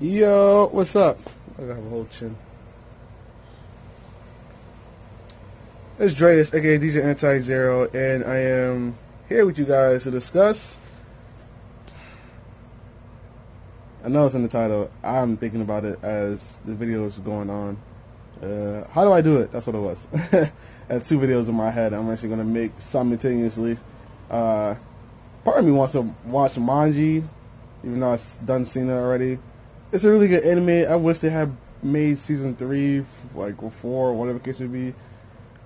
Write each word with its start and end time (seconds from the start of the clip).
Yo, 0.00 0.68
what's 0.70 0.94
up? 0.94 1.18
I 1.58 1.62
have 1.62 1.84
a 1.84 1.88
whole 1.88 2.04
chin. 2.04 2.36
It's 5.98 6.14
Dreas, 6.14 6.54
aka 6.54 6.78
DJ 6.78 7.02
Anti 7.02 7.40
Zero, 7.40 7.90
and 7.90 8.22
I 8.22 8.36
am 8.36 8.96
here 9.28 9.44
with 9.44 9.58
you 9.58 9.64
guys 9.64 10.04
to 10.04 10.12
discuss. 10.12 10.78
I 14.04 14.08
know 14.08 14.26
it's 14.26 14.36
in 14.36 14.44
the 14.44 14.48
title. 14.48 14.88
I'm 15.02 15.36
thinking 15.36 15.62
about 15.62 15.84
it 15.84 15.98
as 16.04 16.60
the 16.64 16.76
video 16.76 17.04
is 17.06 17.18
going 17.18 17.50
on. 17.50 17.76
Uh, 18.40 18.86
how 18.90 19.04
do 19.04 19.12
I 19.12 19.20
do 19.20 19.40
it? 19.40 19.50
That's 19.50 19.66
what 19.66 19.74
it 19.74 19.80
was. 19.80 20.06
I 20.14 20.52
have 20.88 21.02
two 21.02 21.18
videos 21.18 21.48
in 21.48 21.56
my 21.56 21.70
head. 21.70 21.92
I'm 21.92 22.08
actually 22.08 22.28
gonna 22.28 22.44
make 22.44 22.70
simultaneously. 22.78 23.76
Uh, 24.30 24.76
part 25.42 25.58
of 25.58 25.64
me 25.64 25.72
wants 25.72 25.94
to 25.94 26.02
watch 26.24 26.56
Magi, 26.56 27.20
even 27.82 27.98
though 27.98 28.12
I've 28.12 28.46
done 28.46 28.62
it 28.62 28.76
already 28.90 29.40
it's 29.92 30.04
a 30.04 30.10
really 30.10 30.28
good 30.28 30.44
anime. 30.44 30.90
I 30.90 30.96
wish 30.96 31.18
they 31.18 31.30
had 31.30 31.54
made 31.82 32.18
season 32.18 32.54
three, 32.54 33.04
like 33.34 33.62
or 33.62 33.70
four, 33.70 34.10
or 34.10 34.14
whatever 34.14 34.38
case 34.38 34.58
would 34.58 34.72
be. 34.72 34.94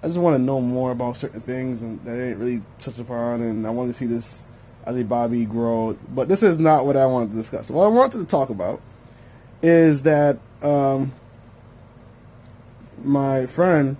I 0.02 0.06
just 0.06 0.18
want 0.18 0.36
to 0.36 0.42
know 0.42 0.60
more 0.60 0.90
about 0.90 1.16
certain 1.16 1.40
things 1.40 1.82
and 1.82 1.98
that 2.04 2.10
they 2.12 2.28
didn't 2.28 2.38
really 2.38 2.62
touch 2.78 2.98
upon, 2.98 3.40
and 3.40 3.66
I 3.66 3.70
want 3.70 3.90
to 3.90 3.96
see 3.96 4.06
this 4.06 4.42
Alibaba 4.86 5.44
grow. 5.44 5.96
But 6.08 6.28
this 6.28 6.42
is 6.42 6.58
not 6.58 6.86
what 6.86 6.96
I 6.96 7.06
wanted 7.06 7.30
to 7.30 7.36
discuss. 7.36 7.70
What 7.70 7.84
I 7.84 7.88
wanted 7.88 8.20
to 8.20 8.26
talk 8.26 8.50
about 8.50 8.80
is 9.62 10.02
that 10.02 10.38
um, 10.62 11.12
my 13.04 13.46
friend 13.46 13.96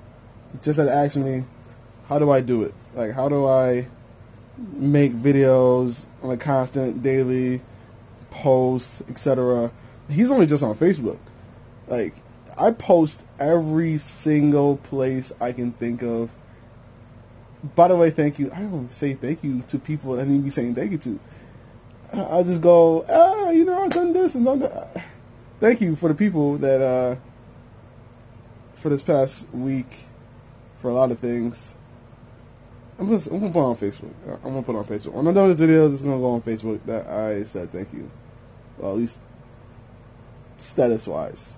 just 0.62 0.78
had 0.78 0.88
asked 0.88 1.16
me, 1.16 1.44
"How 2.08 2.18
do 2.18 2.30
I 2.30 2.40
do 2.40 2.62
it? 2.62 2.74
Like, 2.94 3.12
how 3.12 3.28
do 3.28 3.46
I 3.46 3.88
make 4.72 5.14
videos 5.14 6.06
on 6.22 6.30
a 6.30 6.36
constant, 6.36 7.02
daily 7.02 7.60
post, 8.30 9.02
etc." 9.08 9.72
he's 10.08 10.30
only 10.30 10.46
just 10.46 10.62
on 10.62 10.76
Facebook. 10.76 11.18
Like 11.88 12.14
I 12.56 12.70
post 12.70 13.24
every 13.38 13.98
single 13.98 14.76
place 14.76 15.32
I 15.40 15.52
can 15.52 15.72
think 15.72 16.02
of. 16.02 16.30
By 17.74 17.88
the 17.88 17.96
way, 17.96 18.10
thank 18.10 18.38
you. 18.38 18.50
I 18.52 18.60
don't 18.60 18.92
say 18.92 19.14
thank 19.14 19.44
you 19.44 19.62
to 19.68 19.78
people 19.78 20.16
that 20.16 20.22
I 20.22 20.24
need 20.28 20.38
to 20.38 20.44
be 20.44 20.50
saying 20.50 20.74
thank 20.74 20.92
you 20.92 20.98
to. 20.98 21.20
I 22.12 22.42
just 22.42 22.60
go, 22.60 23.06
ah, 23.08 23.50
you 23.50 23.64
know, 23.64 23.84
I've 23.84 23.90
done 23.90 24.12
this 24.12 24.34
and 24.34 24.44
done 24.44 24.60
that. 24.60 25.06
Thank 25.60 25.80
you 25.80 25.96
for 25.96 26.08
the 26.08 26.14
people 26.14 26.58
that, 26.58 26.82
uh, 26.82 27.16
for 28.74 28.90
this 28.90 29.00
past 29.00 29.48
week, 29.52 29.86
for 30.80 30.90
a 30.90 30.94
lot 30.94 31.10
of 31.10 31.20
things. 31.20 31.78
I'm 32.98 33.08
gonna, 33.08 33.22
I'm 33.30 33.40
gonna 33.40 33.52
put 33.52 33.64
on 33.64 33.76
Facebook. 33.76 34.12
I'm 34.44 34.52
gonna 34.52 34.62
put 34.62 34.76
on 34.76 34.84
Facebook. 34.84 35.12
When 35.12 35.26
I'm 35.26 35.34
done 35.34 35.48
with 35.48 35.58
this 35.58 35.66
video, 35.66 35.90
it's 35.90 36.02
gonna 36.02 36.18
go 36.18 36.32
on 36.32 36.42
Facebook 36.42 36.84
that 36.86 37.06
I 37.06 37.44
said 37.44 37.72
thank 37.72 37.92
you. 37.92 38.10
Well, 38.76 38.92
at 38.92 38.98
least 38.98 39.20
status 40.62 41.06
wise. 41.06 41.56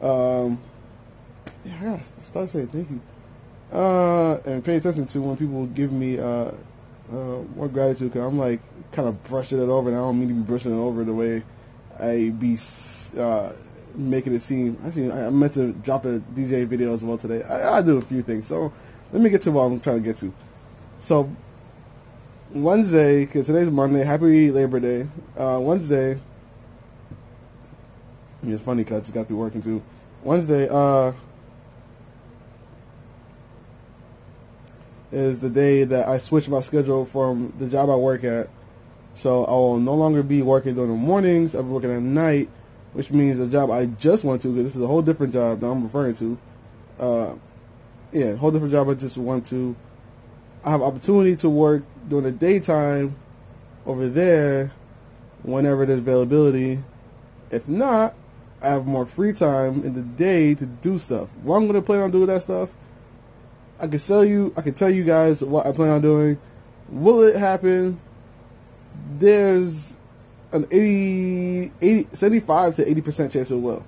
Um, 0.00 0.60
yeah, 1.64 1.76
I 1.80 1.84
gotta 1.84 2.04
start 2.24 2.50
saying 2.50 2.68
thank 2.68 2.90
you. 2.90 3.00
Uh, 3.72 4.40
and 4.46 4.64
pay 4.64 4.76
attention 4.76 5.06
to 5.06 5.20
when 5.20 5.36
people 5.36 5.66
give 5.66 5.92
me 5.92 6.18
uh, 6.18 6.52
uh, 7.12 7.42
more 7.56 7.68
gratitude 7.68 8.12
because 8.12 8.26
I'm 8.26 8.38
like 8.38 8.60
kind 8.92 9.08
of 9.08 9.22
brushing 9.24 9.60
it 9.60 9.68
over, 9.68 9.88
and 9.88 9.98
I 9.98 10.00
don't 10.00 10.18
mean 10.18 10.28
to 10.28 10.34
be 10.34 10.42
brushing 10.42 10.72
it 10.72 10.80
over 10.80 11.04
the 11.04 11.12
way 11.12 11.42
I 11.98 12.30
be 12.30 12.58
uh, 13.18 13.52
making 13.94 14.34
it 14.34 14.42
seem. 14.42 14.78
Actually, 14.86 15.10
I, 15.10 15.26
I 15.26 15.30
meant 15.30 15.54
to 15.54 15.72
drop 15.72 16.04
a 16.04 16.20
DJ 16.34 16.66
video 16.66 16.94
as 16.94 17.02
well 17.02 17.18
today. 17.18 17.42
I, 17.42 17.78
I 17.78 17.82
do 17.82 17.98
a 17.98 18.02
few 18.02 18.22
things, 18.22 18.46
so 18.46 18.72
let 19.12 19.20
me 19.20 19.30
get 19.30 19.42
to 19.42 19.50
what 19.50 19.62
I'm 19.62 19.80
trying 19.80 19.96
to 19.96 20.02
get 20.02 20.16
to. 20.18 20.32
So 21.00 21.30
Wednesday, 22.52 23.26
because 23.26 23.46
today's 23.46 23.70
Monday. 23.70 24.04
Happy 24.04 24.50
Labor 24.50 24.80
Day. 24.80 25.08
Uh, 25.36 25.58
Wednesday, 25.60 26.18
it's 28.42 28.62
funny 28.62 28.84
because 28.84 28.98
I 28.98 29.00
just 29.00 29.14
got 29.14 29.26
through 29.26 29.36
working 29.36 29.62
too. 29.62 29.82
Wednesday 30.22 30.68
uh, 30.68 31.12
is 35.12 35.40
the 35.40 35.50
day 35.50 35.84
that 35.84 36.08
I 36.08 36.18
switched 36.18 36.48
my 36.48 36.60
schedule 36.60 37.04
from 37.04 37.52
the 37.58 37.66
job 37.66 37.90
I 37.90 37.96
work 37.96 38.24
at. 38.24 38.48
So 39.14 39.44
I 39.44 39.50
will 39.50 39.80
no 39.80 39.94
longer 39.94 40.22
be 40.22 40.42
working 40.42 40.74
during 40.74 40.90
the 40.90 40.96
mornings. 40.96 41.54
I'll 41.54 41.64
be 41.64 41.70
working 41.70 41.90
at 41.90 42.02
night, 42.02 42.48
which 42.92 43.10
means 43.10 43.38
the 43.38 43.48
job 43.48 43.70
I 43.70 43.86
just 43.86 44.22
went 44.22 44.42
to, 44.42 44.48
because 44.48 44.64
this 44.64 44.76
is 44.76 44.82
a 44.82 44.86
whole 44.86 45.02
different 45.02 45.32
job 45.32 45.60
that 45.60 45.66
I'm 45.66 45.82
referring 45.82 46.14
to. 46.14 46.38
Uh, 47.00 47.34
yeah, 48.12 48.34
whole 48.36 48.50
different 48.50 48.72
job 48.72 48.88
I 48.88 48.94
just 48.94 49.16
went 49.16 49.46
to. 49.46 49.74
I 50.64 50.70
have 50.70 50.82
opportunity 50.82 51.36
to 51.36 51.48
work 51.48 51.82
during 52.08 52.24
the 52.24 52.32
daytime 52.32 53.16
over 53.86 54.08
there 54.08 54.70
whenever 55.42 55.86
there's 55.86 56.00
availability. 56.00 56.78
If 57.50 57.66
not, 57.66 58.14
I 58.60 58.68
have 58.68 58.86
more 58.86 59.06
free 59.06 59.32
time 59.32 59.84
in 59.84 59.94
the 59.94 60.02
day 60.02 60.54
to 60.54 60.66
do 60.66 60.98
stuff. 60.98 61.28
What 61.42 61.56
I'm 61.56 61.66
gonna 61.66 61.82
plan 61.82 62.00
on 62.00 62.10
doing 62.10 62.26
that 62.26 62.42
stuff, 62.42 62.70
I 63.80 63.86
can 63.86 63.98
tell 64.00 64.24
you. 64.24 64.52
I 64.56 64.62
can 64.62 64.74
tell 64.74 64.90
you 64.90 65.04
guys 65.04 65.42
what 65.42 65.66
I 65.66 65.72
plan 65.72 65.90
on 65.90 66.00
doing. 66.00 66.38
Will 66.88 67.22
it 67.22 67.36
happen? 67.36 68.00
There's 69.18 69.96
an 70.52 70.66
80, 70.70 71.72
80 71.80 72.16
75 72.16 72.76
to 72.76 72.90
80 72.90 73.00
percent 73.00 73.32
chance 73.32 73.50
it 73.50 73.56
will. 73.56 73.84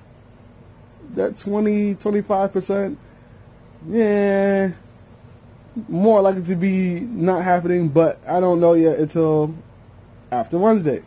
That 1.14 1.37
20, 1.37 1.97
25 1.97 2.52
percent, 2.52 2.98
yeah, 3.88 4.70
more 5.88 6.20
likely 6.20 6.44
to 6.44 6.54
be 6.54 7.00
not 7.00 7.42
happening. 7.42 7.88
But 7.88 8.20
I 8.28 8.38
don't 8.38 8.60
know 8.60 8.75
yet 8.75 9.00
until 9.00 9.52
after 10.31 10.58
Wednesday. 10.58 11.02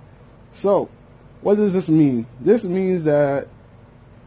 So 0.52 0.90
what 1.44 1.56
does 1.56 1.74
this 1.74 1.90
mean? 1.90 2.26
This 2.40 2.64
means 2.64 3.04
that 3.04 3.48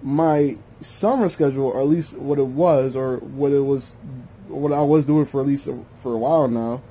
my 0.02 0.56
summer 0.80 1.28
schedule, 1.28 1.66
or 1.66 1.80
at 1.80 1.86
least 1.86 2.16
what 2.16 2.38
it 2.38 2.46
was, 2.46 2.96
or 2.96 3.18
what 3.18 3.52
it 3.52 3.60
was, 3.60 3.94
what 4.48 4.72
I 4.72 4.82
was 4.82 5.04
doing 5.04 5.24
for 5.26 5.40
at 5.40 5.46
least 5.46 5.66
a, 5.66 5.78
for 6.00 6.14
a 6.14 6.18
while 6.18 6.48
now. 6.48 6.82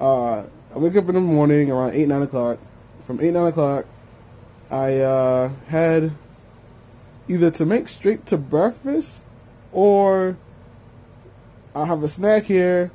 Uh, 0.00 0.44
I 0.74 0.78
wake 0.78 0.96
up 0.96 1.08
in 1.08 1.14
the 1.14 1.20
morning 1.20 1.70
around 1.70 1.94
eight 1.94 2.08
nine 2.08 2.22
o'clock. 2.22 2.58
From 3.06 3.20
eight 3.20 3.32
nine 3.32 3.46
o'clock, 3.46 3.86
I 4.70 4.98
uh, 4.98 5.50
had 5.68 6.12
either 7.28 7.50
to 7.52 7.66
make 7.66 7.88
straight 7.88 8.26
to 8.26 8.36
breakfast, 8.36 9.24
or 9.70 10.36
I'll 11.74 11.86
have 11.86 12.02
a 12.02 12.08
snack 12.08 12.44
here, 12.44 12.90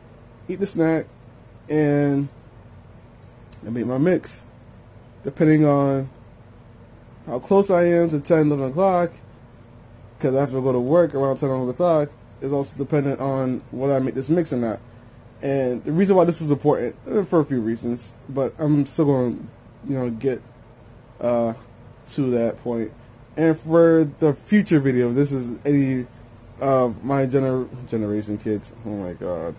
eat 0.47 0.59
the 0.59 0.65
snack, 0.65 1.05
and 1.69 2.27
I 3.65 3.69
make 3.69 3.85
my 3.85 3.97
mix, 3.97 4.43
depending 5.23 5.65
on 5.65 6.09
how 7.25 7.39
close 7.39 7.69
I 7.69 7.85
am 7.85 8.09
to 8.09 8.19
10, 8.19 8.47
11 8.47 8.71
o'clock, 8.71 9.11
because 10.17 10.35
I 10.35 10.39
have 10.39 10.51
to 10.51 10.61
go 10.61 10.71
to 10.71 10.79
work 10.79 11.13
around 11.13 11.37
10, 11.37 11.49
o'clock, 11.69 12.09
is 12.41 12.51
also 12.51 12.75
dependent 12.77 13.19
on 13.19 13.61
whether 13.71 13.95
I 13.95 13.99
make 13.99 14.15
this 14.15 14.29
mix 14.29 14.51
or 14.51 14.57
not. 14.57 14.79
And 15.41 15.83
the 15.83 15.91
reason 15.91 16.15
why 16.15 16.25
this 16.25 16.41
is 16.41 16.49
important, 16.49 16.95
uh, 17.09 17.23
for 17.23 17.39
a 17.39 17.45
few 17.45 17.61
reasons, 17.61 18.15
but 18.27 18.53
I'm 18.57 18.85
still 18.85 19.05
going 19.05 19.37
to, 19.37 19.93
you 19.93 19.99
know, 19.99 20.09
get 20.09 20.41
uh, 21.21 21.53
to 22.09 22.31
that 22.31 22.61
point. 22.63 22.91
And 23.35 23.59
for 23.59 24.09
the 24.19 24.33
future 24.33 24.79
video, 24.79 25.13
this 25.13 25.31
is 25.31 25.59
any 25.63 26.07
of 26.59 27.03
my 27.03 27.27
gener- 27.27 27.69
generation 27.87 28.39
kids. 28.39 28.73
Oh 28.83 28.89
my 28.89 29.13
god. 29.13 29.55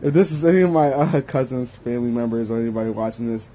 If 0.00 0.14
this 0.14 0.30
is 0.30 0.44
any 0.44 0.60
of 0.60 0.70
my 0.70 0.92
uh, 0.92 1.20
cousins, 1.26 1.74
family 1.74 2.10
members, 2.10 2.50
or 2.50 2.60
anybody 2.60 2.90
watching 2.90 3.26
this 3.26 3.50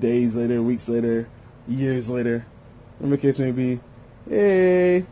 days 0.00 0.36
later, 0.36 0.62
weeks 0.62 0.88
later, 0.88 1.28
years 1.66 2.08
later, 2.08 2.46
whatever 2.98 3.16
the 3.16 3.22
case 3.22 3.38
may 3.38 3.52
be. 3.52 3.80
Hey, 4.26 5.04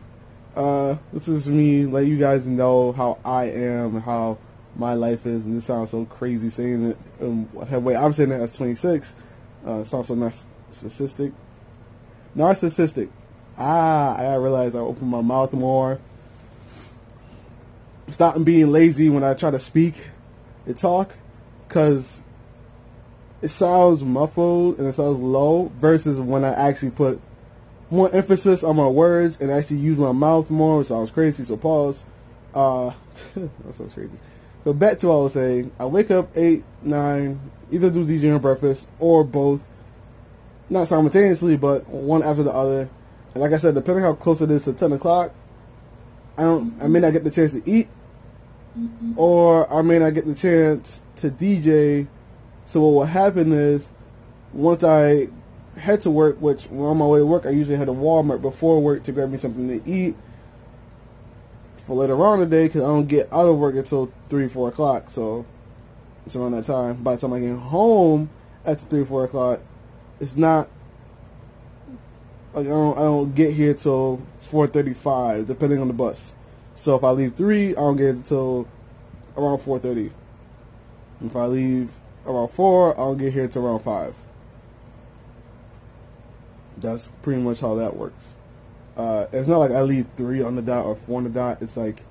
uh, 0.57 0.97
this 1.13 1.27
is 1.27 1.47
me 1.47 1.85
let 1.85 2.07
you 2.07 2.17
guys 2.17 2.45
know 2.45 2.91
how 2.91 3.19
I 3.23 3.45
am, 3.45 4.01
how 4.01 4.39
my 4.75 4.95
life 4.95 5.27
is, 5.27 5.45
and 5.45 5.55
this 5.55 5.65
sounds 5.65 5.91
so 5.91 6.05
crazy 6.05 6.49
saying 6.49 6.91
it. 6.91 6.97
Um, 7.21 7.47
way 7.83 7.95
I'm 7.95 8.11
saying 8.11 8.31
it 8.31 8.41
as 8.41 8.51
26. 8.53 9.15
Uh, 9.63 9.83
sounds 9.83 10.07
so 10.07 10.15
narcissistic. 10.15 11.31
Narcissistic. 12.35 13.09
Ah, 13.55 14.17
I 14.17 14.35
realized 14.35 14.75
I 14.75 14.79
open 14.79 15.07
my 15.07 15.21
mouth 15.21 15.53
more. 15.53 15.99
Stop 18.09 18.43
being 18.43 18.71
lazy 18.71 19.09
when 19.09 19.23
I 19.23 19.35
try 19.35 19.51
to 19.51 19.59
speak 19.59 19.95
and 20.65 20.75
talk, 20.75 21.11
cause 21.69 22.23
it 23.43 23.49
sounds 23.49 24.03
muffled 24.03 24.79
and 24.79 24.87
it 24.87 24.93
sounds 24.93 25.19
low 25.19 25.71
versus 25.77 26.19
when 26.19 26.43
I 26.43 26.53
actually 26.53 26.91
put 26.91 27.21
more 27.89 28.13
emphasis 28.13 28.63
on 28.63 28.75
my 28.75 28.87
words 28.87 29.39
and 29.39 29.51
actually 29.51 29.77
use 29.77 29.97
my 29.97 30.11
mouth 30.11 30.49
more, 30.49 30.79
which 30.79 30.87
sounds 30.87 31.11
crazy, 31.11 31.43
so 31.43 31.57
pause. 31.57 32.03
Uh, 32.53 32.91
that 33.35 33.75
sounds 33.75 33.93
crazy. 33.93 34.11
So 34.63 34.73
back 34.73 34.99
to 34.99 35.07
what 35.07 35.13
I 35.13 35.17
was 35.17 35.33
saying. 35.33 35.71
I 35.79 35.85
wake 35.85 36.11
up 36.11 36.29
8, 36.35 36.63
9, 36.83 37.51
either 37.71 37.89
do 37.89 38.05
DJ 38.05 38.31
and 38.31 38.41
breakfast 38.41 38.87
or 38.99 39.23
both. 39.23 39.63
Not 40.69 40.89
simultaneously, 40.89 41.55
but 41.55 41.87
one 41.87 42.23
after 42.23 42.43
the 42.43 42.51
other. 42.51 42.89
And 43.33 43.41
like 43.41 43.53
I 43.53 43.57
said, 43.57 43.75
depending 43.75 44.03
how 44.03 44.13
close 44.13 44.41
it 44.41 44.51
is 44.51 44.65
to 44.65 44.73
10 44.73 44.91
o'clock, 44.91 45.33
I 46.37 46.41
don't, 46.41 46.81
I 46.81 46.87
may 46.87 46.99
not 46.99 47.13
get 47.13 47.23
the 47.23 47.31
chance 47.31 47.53
to 47.53 47.61
eat, 47.65 47.87
or 49.15 49.71
I 49.71 49.81
may 49.81 49.99
not 49.99 50.13
get 50.13 50.25
the 50.25 50.35
chance 50.35 51.01
to 51.17 51.29
DJ. 51.29 52.07
So 52.65 52.81
what 52.81 52.91
will 52.91 53.05
happen 53.05 53.53
is, 53.53 53.89
once 54.51 54.83
I 54.83 55.29
head 55.77 56.01
to 56.01 56.11
work, 56.11 56.41
which 56.41 56.69
on 56.71 56.97
my 56.97 57.05
way 57.05 57.19
to 57.19 57.25
work, 57.25 57.45
I 57.45 57.49
usually 57.49 57.77
head 57.77 57.87
to 57.87 57.93
Walmart 57.93 58.41
before 58.41 58.81
work 58.81 59.03
to 59.03 59.11
grab 59.11 59.29
me 59.29 59.37
something 59.37 59.67
to 59.67 59.89
eat 59.89 60.15
for 61.77 61.95
later 61.95 62.21
on 62.21 62.39
the 62.39 62.45
day 62.45 62.67
because 62.67 62.83
I 62.83 62.87
don't 62.87 63.07
get 63.07 63.31
out 63.31 63.47
of 63.47 63.57
work 63.57 63.75
until 63.75 64.11
3, 64.29 64.49
4 64.49 64.69
o'clock. 64.69 65.09
So 65.09 65.45
it's 66.25 66.35
around 66.35 66.51
that 66.51 66.65
time. 66.65 67.01
By 67.03 67.15
the 67.15 67.21
time 67.21 67.33
I 67.33 67.39
get 67.39 67.55
home 67.55 68.29
at 68.65 68.81
3, 68.81 69.05
4 69.05 69.23
o'clock, 69.25 69.61
it's 70.19 70.35
not 70.35 70.67
like 72.53 72.65
I 72.65 72.69
don't, 72.69 72.97
I 72.97 73.01
don't 73.01 73.35
get 73.35 73.53
here 73.53 73.73
till 73.73 74.21
4.35, 74.43 75.47
depending 75.47 75.79
on 75.79 75.87
the 75.87 75.93
bus. 75.93 76.33
So 76.75 76.95
if 76.95 77.03
I 77.03 77.11
leave 77.11 77.35
3, 77.35 77.71
I 77.71 77.73
don't 77.73 77.97
get 77.97 78.15
until 78.15 78.67
around 79.37 79.59
4.30. 79.59 80.11
If 81.23 81.35
I 81.35 81.45
leave 81.45 81.91
around 82.25 82.49
4, 82.49 82.99
I'll 82.99 83.15
get 83.15 83.33
here 83.33 83.47
till 83.47 83.65
around 83.65 83.79
5. 83.79 84.26
That's 86.77 87.09
pretty 87.21 87.41
much 87.41 87.59
how 87.59 87.75
that 87.75 87.95
works. 87.95 88.33
Uh, 88.95 89.27
it's 89.31 89.47
not 89.47 89.59
like 89.59 89.71
I 89.71 89.81
leave 89.81 90.07
3 90.17 90.41
on 90.41 90.55
the 90.55 90.61
dot 90.61 90.85
or 90.85 90.95
4 90.95 91.17
on 91.17 91.23
the 91.23 91.29
dot. 91.29 91.61
It's 91.61 91.77
like 91.77 92.01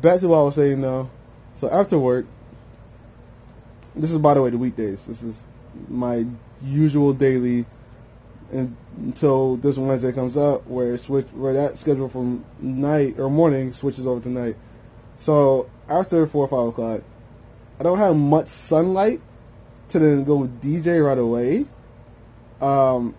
Back 0.00 0.20
to 0.20 0.28
what 0.28 0.38
I 0.38 0.42
was 0.42 0.54
saying 0.56 0.80
though. 0.80 1.10
So 1.54 1.70
after 1.70 1.98
work, 1.98 2.26
this 3.94 4.10
is 4.10 4.18
by 4.18 4.34
the 4.34 4.42
way 4.42 4.50
the 4.50 4.58
weekdays. 4.58 5.06
This 5.06 5.22
is 5.22 5.44
my 5.88 6.26
usual 6.60 7.12
daily 7.12 7.66
until 8.52 9.56
this 9.56 9.76
Wednesday 9.76 10.12
comes 10.12 10.36
up, 10.36 10.66
where 10.66 10.96
switch 10.98 11.26
where 11.32 11.54
that 11.54 11.78
schedule 11.78 12.08
from 12.08 12.44
night 12.60 13.18
or 13.18 13.30
morning 13.30 13.72
switches 13.72 14.06
over 14.06 14.20
to 14.20 14.28
night. 14.28 14.56
So 15.18 15.70
after 15.88 16.26
four 16.26 16.46
or 16.46 16.48
five 16.48 16.68
o'clock, 16.68 17.02
I 17.80 17.82
don't 17.82 17.98
have 17.98 18.16
much 18.16 18.48
sunlight 18.48 19.20
to 19.88 19.98
then 19.98 20.24
go 20.24 20.46
DJ 20.46 21.04
right 21.04 21.18
away, 21.18 21.66
um, 22.60 23.14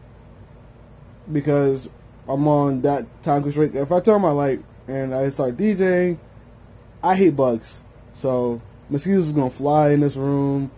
because 1.32 1.90
I'm 2.28 2.48
on 2.48 2.82
that 2.82 3.06
time 3.24 3.44
constraint. 3.44 3.76
If 3.76 3.92
I 3.92 4.00
turn 4.00 4.22
my 4.22 4.32
light 4.32 4.64
and 4.88 5.14
I 5.14 5.30
start 5.30 5.58
DJing, 5.58 6.18
I 7.02 7.16
hate 7.16 7.36
bugs, 7.36 7.82
so 8.14 8.62
mosquitoes 8.90 9.28
is 9.28 9.32
gonna 9.34 9.50
fly 9.50 9.90
in 9.90 10.02
this 10.02 10.16
room, 10.16 10.72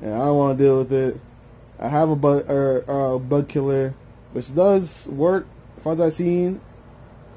and 0.00 0.14
I 0.14 0.18
don't 0.18 0.36
want 0.36 0.58
to 0.58 0.64
deal 0.64 0.78
with 0.78 0.92
it. 0.92 1.20
I 1.78 1.88
have 1.88 2.10
a 2.10 2.16
bug 2.16 2.50
or 2.50 2.84
uh, 2.88 3.18
bug 3.18 3.48
killer, 3.48 3.94
which 4.32 4.54
does 4.54 5.06
work, 5.06 5.46
as 5.76 5.82
far 5.82 5.92
as 5.92 6.00
I've 6.00 6.14
seen. 6.14 6.60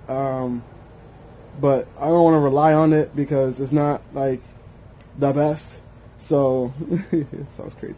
Um, 0.07 0.63
but 1.59 1.88
I 1.97 2.06
don't 2.06 2.24
want 2.24 2.36
to 2.36 2.39
rely 2.39 2.74
on 2.74 2.94
it 2.94 3.15
because 3.15 3.59
it's 3.59 3.71
not 3.71 4.01
like 4.13 4.41
the 5.18 5.33
best. 5.33 5.80
So 6.18 6.74
it 7.12 7.27
sounds 7.57 7.74
crazy. 7.75 7.95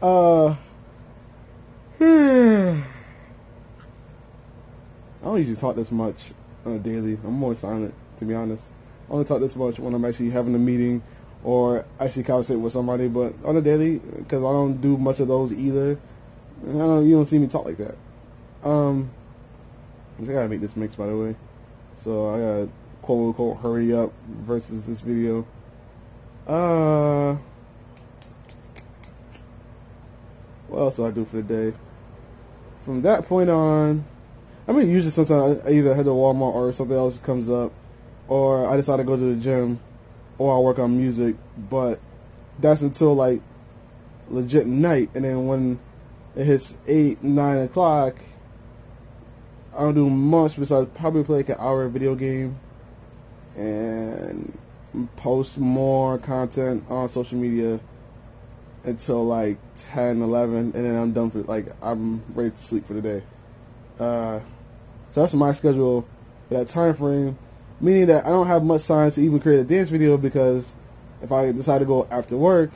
Uh, 0.00 0.56
hmm. 1.98 2.80
I 5.20 5.24
don't 5.24 5.38
usually 5.38 5.56
talk 5.56 5.76
this 5.76 5.92
much 5.92 6.32
on 6.64 6.72
a 6.72 6.78
daily. 6.78 7.12
I'm 7.24 7.34
more 7.34 7.54
silent, 7.54 7.94
to 8.18 8.24
be 8.24 8.34
honest. 8.34 8.66
I 9.08 9.12
only 9.12 9.24
talk 9.24 9.40
this 9.40 9.54
much 9.54 9.78
when 9.78 9.94
I'm 9.94 10.04
actually 10.04 10.30
having 10.30 10.54
a 10.54 10.58
meeting 10.58 11.02
or 11.44 11.84
actually 12.00 12.24
conversate 12.24 12.58
with 12.58 12.72
somebody. 12.72 13.08
But 13.08 13.34
on 13.44 13.56
a 13.56 13.60
daily, 13.60 13.98
because 13.98 14.38
I 14.38 14.52
don't 14.52 14.80
do 14.80 14.96
much 14.96 15.20
of 15.20 15.28
those 15.28 15.52
either, 15.52 15.98
don't, 16.64 17.06
you 17.06 17.14
don't 17.14 17.26
see 17.26 17.38
me 17.38 17.48
talk 17.48 17.64
like 17.64 17.78
that. 17.78 17.96
Um, 18.64 19.10
I 20.20 20.24
gotta 20.24 20.48
make 20.48 20.60
this 20.60 20.76
mix, 20.76 20.94
by 20.94 21.06
the 21.06 21.16
way. 21.16 21.36
So 21.98 22.30
I 22.30 22.38
gotta 22.38 22.68
quote 23.02 23.28
unquote 23.28 23.58
hurry 23.58 23.94
up 23.94 24.12
versus 24.26 24.86
this 24.86 25.00
video. 25.00 25.46
Uh, 26.46 27.36
what 30.68 30.78
else 30.78 30.96
do 30.96 31.06
I 31.06 31.10
do 31.10 31.24
for 31.24 31.36
the 31.36 31.42
day? 31.42 31.76
From 32.84 33.02
that 33.02 33.26
point 33.26 33.50
on, 33.50 34.04
I 34.66 34.72
mean, 34.72 34.90
usually 34.90 35.10
sometimes 35.10 35.60
I 35.66 35.70
either 35.70 35.94
head 35.94 36.04
to 36.06 36.10
Walmart 36.10 36.54
or 36.54 36.72
something 36.72 36.96
else 36.96 37.18
comes 37.20 37.48
up, 37.48 37.72
or 38.28 38.68
I 38.68 38.76
decide 38.76 38.96
to 38.98 39.04
go 39.04 39.16
to 39.16 39.34
the 39.34 39.40
gym, 39.40 39.80
or 40.42 40.56
I 40.56 40.58
work 40.58 40.78
on 40.78 40.96
music. 40.96 41.36
But 41.70 42.00
that's 42.58 42.82
until 42.82 43.14
like 43.14 43.40
legit 44.28 44.66
night, 44.66 45.10
and 45.14 45.24
then 45.24 45.46
when 45.46 45.78
it 46.34 46.44
hits 46.44 46.76
eight, 46.86 47.22
nine 47.22 47.58
o'clock, 47.58 48.16
I 49.74 49.80
don't 49.80 49.94
do 49.94 50.10
much 50.10 50.58
besides 50.58 50.90
probably 50.94 51.24
play 51.24 51.36
like 51.38 51.50
an 51.50 51.56
hour 51.58 51.88
video 51.88 52.14
game 52.14 52.58
and 53.56 54.58
post 55.16 55.58
more 55.58 56.18
content 56.18 56.84
on 56.88 57.08
social 57.08 57.38
media 57.38 57.80
until 58.84 59.24
like 59.24 59.58
10, 59.92 60.22
11, 60.22 60.58
and 60.58 60.72
then 60.72 60.96
I'm 60.96 61.12
done 61.12 61.30
for 61.30 61.42
like 61.42 61.66
I'm 61.80 62.22
ready 62.34 62.50
to 62.50 62.58
sleep 62.58 62.86
for 62.86 62.94
the 62.94 63.00
day. 63.00 63.22
Uh, 63.98 64.40
so 65.12 65.20
that's 65.20 65.34
my 65.34 65.52
schedule 65.52 66.06
that 66.50 66.68
time 66.68 66.94
frame, 66.94 67.38
meaning 67.82 68.06
that 68.06 68.24
I 68.24 68.28
don't 68.28 68.46
have 68.46 68.62
much 68.62 68.86
time 68.86 69.10
to 69.10 69.20
even 69.20 69.40
create 69.40 69.58
a 69.58 69.64
dance 69.64 69.90
video 69.90 70.16
because 70.16 70.72
if 71.20 71.32
I 71.32 71.50
decide 71.52 71.80
to 71.80 71.84
go 71.84 72.06
after 72.10 72.36
work, 72.36 72.70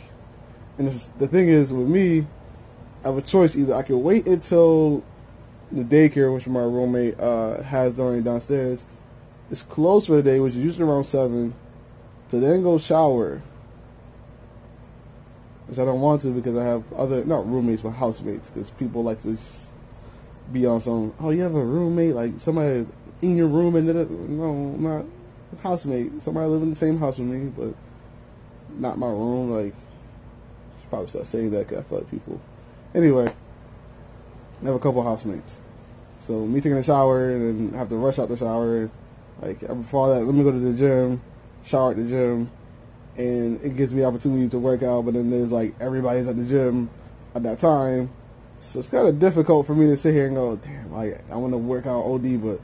and 0.78 0.88
the 1.18 1.28
thing 1.28 1.48
is 1.48 1.72
with 1.72 1.88
me, 1.88 2.26
I 3.02 3.08
have 3.08 3.16
a 3.16 3.22
choice. 3.22 3.56
Either 3.56 3.74
I 3.74 3.82
can 3.82 4.02
wait 4.02 4.26
until 4.26 5.02
the 5.72 5.84
daycare, 5.84 6.34
which 6.34 6.46
my 6.46 6.60
roommate 6.60 7.18
uh, 7.18 7.62
has 7.62 7.96
during 7.96 8.22
downstairs, 8.22 8.84
is 9.50 9.62
closed 9.62 10.08
for 10.08 10.16
the 10.16 10.22
day, 10.22 10.40
which 10.40 10.54
is 10.54 10.58
usually 10.58 10.88
around 10.88 11.04
seven, 11.04 11.54
to 12.30 12.40
then 12.40 12.62
go 12.62 12.78
shower, 12.78 13.40
which 15.68 15.78
I 15.78 15.84
don't 15.84 16.00
want 16.00 16.22
to 16.22 16.28
because 16.28 16.56
I 16.56 16.64
have 16.64 16.92
other 16.92 17.24
not 17.24 17.48
roommates 17.48 17.82
but 17.82 17.90
housemates 17.90 18.50
because 18.50 18.70
people 18.70 19.04
like 19.04 19.22
to 19.22 19.38
be 20.52 20.66
on 20.66 20.80
some. 20.80 21.14
Oh, 21.20 21.30
you 21.30 21.42
have 21.42 21.54
a 21.54 21.64
roommate 21.64 22.14
like 22.14 22.38
somebody 22.38 22.86
in 23.26 23.36
your 23.36 23.48
room 23.48 23.76
and 23.76 23.88
then 23.88 24.38
no, 24.38 24.54
not 24.54 25.04
housemate. 25.62 26.22
Somebody 26.22 26.48
live 26.48 26.62
in 26.62 26.70
the 26.70 26.76
same 26.76 26.98
house 26.98 27.18
with 27.18 27.28
me, 27.28 27.52
but 27.56 27.74
not 28.78 28.98
my 28.98 29.08
room. 29.08 29.50
Like 29.50 29.74
probably 30.88 31.08
start 31.08 31.26
saying 31.26 31.50
that 31.50 31.68
because 31.68 31.84
I 31.84 31.88
feel 31.88 31.98
like 31.98 32.10
people. 32.10 32.40
Anyway, 32.94 33.32
I 34.62 34.66
have 34.66 34.74
a 34.74 34.78
couple 34.78 35.02
housemates. 35.02 35.58
So 36.20 36.46
me 36.46 36.60
taking 36.60 36.78
a 36.78 36.82
shower 36.82 37.30
and 37.30 37.70
then 37.70 37.78
have 37.78 37.88
to 37.90 37.96
rush 37.96 38.18
out 38.18 38.28
the 38.28 38.36
shower. 38.36 38.90
Like 39.40 39.60
before 39.60 40.14
that, 40.14 40.24
let 40.24 40.34
me 40.34 40.42
go 40.42 40.50
to 40.50 40.58
the 40.58 40.72
gym, 40.72 41.20
shower 41.64 41.90
at 41.90 41.96
the 41.98 42.04
gym, 42.04 42.50
and 43.16 43.60
it 43.62 43.76
gives 43.76 43.92
me 43.92 44.04
opportunity 44.04 44.48
to 44.48 44.58
work 44.58 44.82
out. 44.82 45.04
But 45.04 45.14
then 45.14 45.30
there's 45.30 45.52
like 45.52 45.74
everybody's 45.80 46.26
at 46.26 46.36
the 46.36 46.44
gym 46.44 46.90
at 47.34 47.42
that 47.42 47.58
time, 47.58 48.10
so 48.60 48.78
it's 48.78 48.88
kind 48.88 49.06
of 49.06 49.18
difficult 49.18 49.66
for 49.66 49.74
me 49.74 49.86
to 49.86 49.96
sit 49.96 50.14
here 50.14 50.26
and 50.26 50.34
go, 50.34 50.56
damn, 50.56 50.92
like 50.92 51.22
I 51.30 51.36
want 51.36 51.52
to 51.52 51.58
work 51.58 51.86
out 51.86 52.02
OD, 52.04 52.42
but 52.42 52.60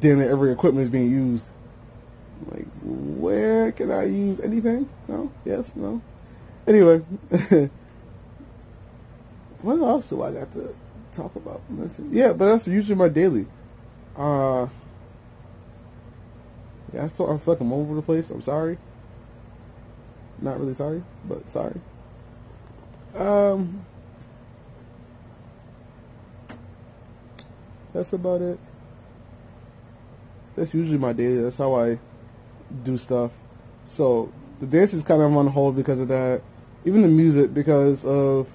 damn 0.00 0.20
it, 0.20 0.30
every 0.30 0.52
equipment 0.52 0.84
is 0.84 0.90
being 0.90 1.10
used. 1.10 1.44
Like, 2.50 2.66
where 2.82 3.72
can 3.72 3.90
I 3.90 4.04
use 4.04 4.40
anything? 4.40 4.88
No, 5.08 5.32
yes, 5.44 5.74
no. 5.76 6.00
Anyway. 6.66 6.98
what 9.62 9.78
else 9.78 10.08
do 10.08 10.22
I 10.22 10.32
got 10.32 10.52
to 10.52 10.74
talk 11.12 11.34
about? 11.36 11.62
Yeah, 12.10 12.32
but 12.32 12.46
that's 12.46 12.66
usually 12.66 12.96
my 12.96 13.08
daily. 13.08 13.46
Uh, 14.16 14.66
yeah, 16.92 17.04
I 17.04 17.08
feel, 17.08 17.32
I 17.32 17.38
feel 17.38 17.54
like 17.54 17.60
I'm 17.60 17.72
over 17.72 17.94
the 17.94 18.02
place. 18.02 18.30
I'm 18.30 18.42
sorry. 18.42 18.78
Not 20.40 20.58
really 20.58 20.74
sorry, 20.74 21.02
but 21.24 21.50
sorry. 21.50 21.80
Um, 23.14 23.84
that's 27.92 28.12
about 28.12 28.42
it. 28.42 28.58
That's 30.56 30.74
usually 30.74 30.98
my 30.98 31.12
daily. 31.12 31.42
That's 31.42 31.56
how 31.56 31.74
I 31.74 31.98
do 32.84 32.98
stuff. 32.98 33.30
So 33.86 34.32
the 34.60 34.66
dance 34.66 34.92
is 34.92 35.02
kind 35.02 35.22
of 35.22 35.36
on 35.36 35.46
hold 35.46 35.76
because 35.76 35.98
of 35.98 36.08
that. 36.08 36.42
Even 36.84 37.02
the 37.02 37.08
music 37.08 37.54
because 37.54 38.04
of 38.04 38.48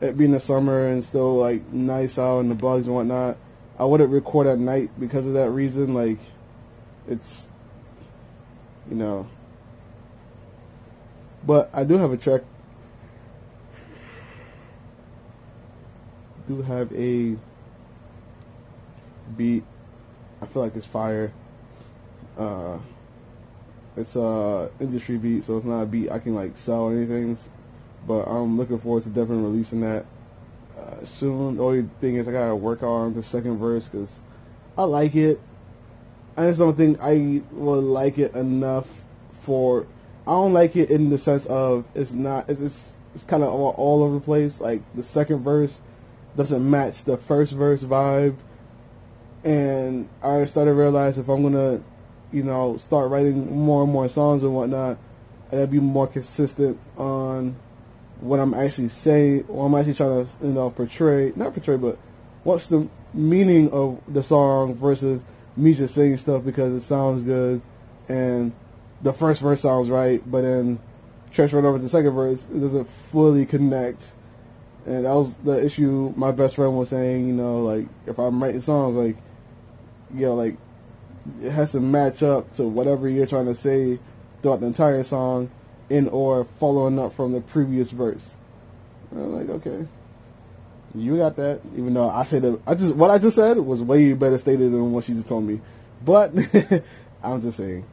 it 0.00 0.16
being 0.16 0.32
the 0.32 0.40
summer 0.40 0.88
and 0.88 1.02
still 1.02 1.36
like 1.36 1.72
nice 1.72 2.18
out 2.18 2.40
and 2.40 2.50
the 2.50 2.54
bugs 2.54 2.86
and 2.86 2.94
whatnot, 2.94 3.36
I 3.78 3.84
wouldn't 3.84 4.10
record 4.10 4.46
at 4.46 4.58
night 4.58 4.90
because 4.98 5.26
of 5.26 5.34
that 5.34 5.50
reason. 5.50 5.94
Like, 5.94 6.18
it's, 7.08 7.48
you 8.88 8.96
know. 8.96 9.28
But 11.44 11.70
I 11.72 11.84
do 11.84 11.96
have 11.98 12.12
a 12.12 12.16
track. 12.16 12.42
Do 16.48 16.62
have 16.62 16.92
a 16.92 17.36
beat. 19.36 19.64
I 20.42 20.46
feel 20.46 20.62
like 20.62 20.76
it's 20.76 20.86
fire. 20.86 21.32
Uh, 22.38 22.78
it's 23.96 24.16
a 24.16 24.70
industry 24.80 25.16
beat, 25.16 25.44
so 25.44 25.56
it's 25.56 25.66
not 25.66 25.82
a 25.82 25.86
beat 25.86 26.10
I 26.10 26.18
can 26.18 26.34
like 26.34 26.56
sell 26.58 26.82
or 26.82 26.92
anything 26.92 27.38
but 28.06 28.22
I'm 28.28 28.56
looking 28.56 28.78
forward 28.78 29.02
to 29.04 29.08
definitely 29.08 29.44
releasing 29.44 29.80
that. 29.80 30.06
Uh, 30.78 31.04
soon. 31.04 31.56
The 31.56 31.62
only 31.64 31.88
thing 32.00 32.16
is 32.16 32.28
I 32.28 32.32
gotta 32.32 32.54
work 32.54 32.82
on 32.82 33.14
the 33.14 33.22
second 33.22 33.58
verse 33.58 33.88
because 33.88 34.10
I 34.76 34.84
like 34.84 35.14
it. 35.16 35.40
I 36.36 36.48
just 36.48 36.58
don't 36.58 36.76
think 36.76 36.98
I 37.00 37.42
will 37.50 37.80
like 37.80 38.18
it 38.18 38.34
enough 38.34 39.02
for. 39.42 39.86
I 40.26 40.32
don't 40.32 40.52
like 40.52 40.76
it 40.76 40.90
in 40.90 41.08
the 41.08 41.18
sense 41.18 41.46
of 41.46 41.86
it's 41.94 42.12
not. 42.12 42.50
It's 42.50 42.92
it's, 43.14 43.24
kind 43.24 43.42
of 43.42 43.48
all, 43.48 43.70
all 43.78 44.02
over 44.02 44.16
the 44.16 44.20
place. 44.20 44.60
Like 44.60 44.82
the 44.94 45.02
second 45.02 45.38
verse 45.44 45.80
doesn't 46.36 46.68
match 46.68 47.04
the 47.04 47.16
first 47.16 47.54
verse 47.54 47.82
vibe, 47.82 48.36
and 49.44 50.08
I 50.22 50.44
started 50.46 50.70
to 50.70 50.74
realize 50.74 51.18
if 51.18 51.28
I'm 51.28 51.42
gonna, 51.42 51.80
you 52.32 52.42
know, 52.42 52.76
start 52.76 53.10
writing 53.10 53.56
more 53.56 53.84
and 53.84 53.92
more 53.92 54.08
songs 54.08 54.42
and 54.42 54.54
whatnot, 54.54 54.98
I 55.48 55.50
gotta 55.52 55.66
be 55.66 55.80
more 55.80 56.06
consistent 56.06 56.78
on 56.96 57.56
what 58.20 58.40
I'm 58.40 58.54
actually 58.54 58.88
saying, 58.88 59.44
what 59.48 59.66
I'm 59.66 59.74
actually 59.74 59.94
trying 59.94 60.26
to, 60.26 60.46
you 60.46 60.52
know, 60.52 60.70
portray, 60.70 61.32
not 61.36 61.52
portray, 61.52 61.76
but 61.76 61.98
what's 62.44 62.68
the 62.68 62.88
meaning 63.12 63.70
of 63.70 64.00
the 64.08 64.22
song 64.22 64.74
versus 64.74 65.22
me 65.56 65.74
just 65.74 65.94
saying 65.94 66.16
stuff 66.16 66.44
because 66.44 66.72
it 66.72 66.86
sounds 66.86 67.22
good 67.22 67.60
and 68.08 68.52
the 69.02 69.12
first 69.12 69.40
verse 69.40 69.60
sounds 69.60 69.88
right, 69.88 70.22
but 70.30 70.42
then 70.42 70.78
transferring 71.30 71.66
over 71.66 71.78
to 71.78 71.84
the 71.84 71.88
second 71.88 72.12
verse, 72.12 72.46
it 72.52 72.60
doesn't 72.60 72.88
fully 72.88 73.46
connect. 73.46 74.12
And 74.86 75.04
that 75.04 75.12
was 75.12 75.34
the 75.44 75.64
issue 75.64 76.12
my 76.16 76.32
best 76.32 76.56
friend 76.56 76.76
was 76.76 76.88
saying, 76.90 77.26
you 77.26 77.34
know, 77.34 77.62
like, 77.62 77.86
if 78.06 78.18
I'm 78.18 78.42
writing 78.42 78.60
songs, 78.60 78.94
like, 78.94 79.16
you 80.14 80.26
know, 80.26 80.34
like, 80.34 80.56
it 81.42 81.50
has 81.50 81.72
to 81.72 81.80
match 81.80 82.22
up 82.22 82.52
to 82.54 82.64
whatever 82.64 83.08
you're 83.08 83.26
trying 83.26 83.46
to 83.46 83.54
say 83.54 83.98
throughout 84.42 84.60
the 84.60 84.66
entire 84.66 85.02
song 85.04 85.50
in 85.90 86.08
or 86.08 86.44
following 86.44 86.98
up 86.98 87.12
from 87.12 87.32
the 87.32 87.40
previous 87.40 87.90
verse. 87.90 88.34
And 89.10 89.20
I'm 89.20 89.34
like, 89.34 89.48
okay, 89.48 89.86
you 90.94 91.16
got 91.16 91.36
that. 91.36 91.60
Even 91.76 91.94
though 91.94 92.08
I 92.08 92.24
said 92.24 92.42
that, 92.42 92.60
I 92.66 92.74
just 92.74 92.94
what 92.94 93.10
I 93.10 93.18
just 93.18 93.36
said 93.36 93.58
was 93.58 93.82
way 93.82 94.12
better 94.12 94.38
stated 94.38 94.72
than 94.72 94.92
what 94.92 95.04
she 95.04 95.14
just 95.14 95.28
told 95.28 95.44
me. 95.44 95.60
But 96.04 96.32
I'm 97.22 97.42
just 97.42 97.58
saying. 97.58 97.84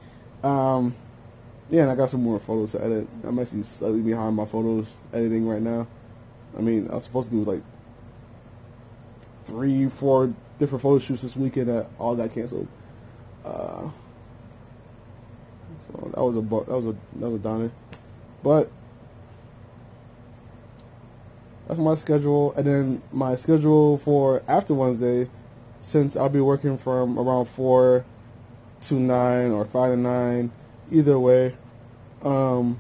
Um, 0.44 0.96
yeah, 1.70 1.84
and 1.84 1.92
I 1.92 1.96
got 1.96 2.10
some 2.10 2.24
more 2.24 2.40
photos 2.40 2.74
to 2.74 2.84
edit. 2.84 3.08
I'm 3.24 3.40
actually 3.40 3.64
slightly 3.64 4.02
behind 4.02 4.36
my 4.36 4.46
photos 4.46 4.96
editing 5.14 5.48
right 5.48 5.62
now. 5.62 5.88
I 6.58 6.62
mean, 6.62 6.90
I 6.92 6.96
was 6.96 7.06
supposed 7.06 7.30
to 7.30 7.36
do 7.36 7.50
like 7.50 7.64
three, 9.46 9.90
four 9.90 10.34
different 10.64 10.82
photo 10.82 11.00
shoots 11.00 11.22
this 11.22 11.36
weekend 11.36 11.68
that 11.68 11.88
all 12.00 12.16
got 12.16 12.34
canceled. 12.34 12.68
Uh, 13.44 13.90
so 15.88 16.12
that 16.14 16.24
was 16.24 16.38
a 16.38 16.42
that 17.20 17.30
was 17.30 17.36
a 17.36 17.44
downer. 17.44 17.72
But 18.42 18.72
that's 21.68 21.80
my 21.80 21.96
schedule, 21.96 22.54
and 22.54 22.66
then 22.66 23.02
my 23.12 23.36
schedule 23.36 23.98
for 23.98 24.42
after 24.48 24.74
Wednesday, 24.74 25.30
since 25.82 26.16
I'll 26.16 26.30
be 26.30 26.42
working 26.42 26.78
from 26.78 27.20
around 27.20 27.46
four 27.46 28.06
to 28.84 28.94
nine 28.96 29.52
or 29.52 29.66
five 29.66 29.92
to 29.92 29.98
nine, 29.98 30.52
either 30.92 31.20
way. 31.20 31.56
Um, 32.22 32.80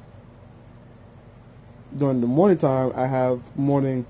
during 1.97 2.21
the 2.21 2.27
morning 2.27 2.57
time, 2.57 2.93
I 2.95 3.07
have 3.07 3.41
morning 3.57 4.05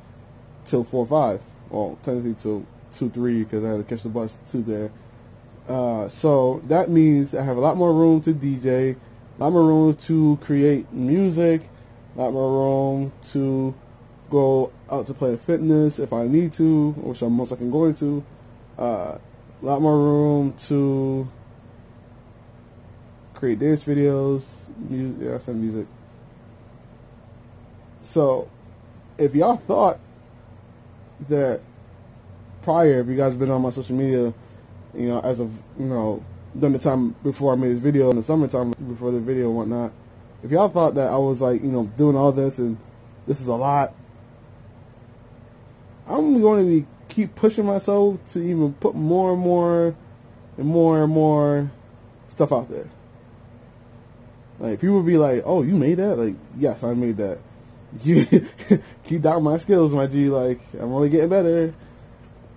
till 0.65 0.83
four 0.83 1.05
or 1.05 1.07
five. 1.07 1.41
Well, 1.71 1.97
technically 2.03 2.35
till 2.35 2.67
two 2.97 3.09
three 3.09 3.43
because 3.43 3.63
I 3.63 3.69
had 3.69 3.77
to 3.77 3.83
catch 3.83 4.03
the 4.03 4.09
bus 4.09 4.39
to 4.51 4.57
there. 4.57 4.91
Uh, 5.67 6.09
so 6.09 6.61
that 6.67 6.89
means 6.89 7.33
I 7.33 7.43
have 7.43 7.57
a 7.57 7.59
lot 7.59 7.77
more 7.77 7.93
room 7.93 8.21
to 8.21 8.33
DJ, 8.33 8.95
a 8.95 9.43
lot 9.43 9.53
more 9.53 9.63
room 9.63 9.95
to 9.95 10.37
create 10.41 10.91
music, 10.91 11.69
a 12.15 12.21
lot 12.21 12.33
more 12.33 12.51
room 12.51 13.13
to 13.31 13.73
go 14.29 14.71
out 14.91 15.07
to 15.07 15.13
Planet 15.13 15.39
Fitness 15.41 15.99
if 15.99 16.11
I 16.11 16.27
need 16.27 16.53
to, 16.53 16.91
which 16.91 17.21
I'm 17.21 17.33
most 17.33 17.51
likely 17.51 17.69
going 17.69 17.95
to. 17.95 18.23
Uh, 18.77 19.17
a 19.61 19.65
lot 19.65 19.81
more 19.81 19.97
room 19.97 20.53
to 20.67 21.27
create 23.33 23.59
dance 23.59 23.83
videos, 23.83 24.47
music, 24.89 25.17
yeah, 25.21 25.39
said 25.39 25.55
music. 25.55 25.87
So, 28.01 28.49
if 29.17 29.33
y'all 29.35 29.55
thought 29.55 29.99
that 31.29 31.61
prior, 32.63 33.01
if 33.01 33.07
you 33.07 33.15
guys 33.15 33.33
been 33.33 33.51
on 33.51 33.61
my 33.61 33.69
social 33.69 33.95
media, 33.95 34.33
you 34.93 35.07
know, 35.07 35.19
as 35.19 35.39
of 35.39 35.51
you 35.77 35.85
know, 35.85 36.23
during 36.57 36.73
the 36.73 36.79
time 36.79 37.15
before 37.23 37.53
I 37.53 37.55
made 37.55 37.75
this 37.75 37.79
video 37.79 38.09
in 38.09 38.17
the 38.17 38.23
summertime 38.23 38.71
before 38.71 39.11
the 39.11 39.19
video 39.19 39.47
and 39.47 39.57
whatnot, 39.57 39.91
if 40.43 40.51
y'all 40.51 40.69
thought 40.69 40.95
that 40.95 41.11
I 41.11 41.17
was 41.17 41.41
like, 41.41 41.61
you 41.61 41.69
know, 41.69 41.85
doing 41.97 42.15
all 42.15 42.31
this 42.31 42.57
and 42.57 42.77
this 43.27 43.41
is 43.41 43.47
a 43.47 43.53
lot, 43.53 43.93
I'm 46.07 46.41
going 46.41 46.65
to 46.65 46.81
be 46.81 46.87
keep 47.09 47.35
pushing 47.35 47.65
myself 47.65 48.17
to 48.33 48.41
even 48.41 48.73
put 48.73 48.95
more 48.95 49.33
and 49.33 49.41
more 49.41 49.95
and 50.57 50.67
more 50.67 51.03
and 51.03 51.11
more 51.11 51.71
stuff 52.29 52.51
out 52.51 52.69
there. 52.69 52.89
Like 54.59 54.79
people 54.81 54.97
would 54.97 55.05
be 55.05 55.17
like, 55.17 55.43
"Oh, 55.45 55.63
you 55.63 55.75
made 55.75 55.95
that?" 55.95 56.17
Like, 56.17 56.35
yes, 56.57 56.83
I 56.83 56.93
made 56.93 57.17
that. 57.17 57.39
You 58.03 58.25
keep 59.03 59.21
down 59.21 59.43
my 59.43 59.57
skills, 59.57 59.93
my 59.93 60.07
G. 60.07 60.27
Like, 60.27 60.59
I'm 60.73 60.91
only 60.91 61.09
getting 61.09 61.29
better. 61.29 61.75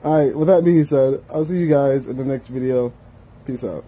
All 0.05 0.17
right. 0.17 0.37
With 0.37 0.49
that 0.49 0.65
being 0.65 0.85
said, 0.85 1.23
I'll 1.31 1.45
see 1.45 1.59
you 1.59 1.69
guys 1.69 2.07
in 2.07 2.17
the 2.17 2.25
next 2.25 2.49
video. 2.49 2.93
Peace 3.45 3.65
out. 3.65 3.85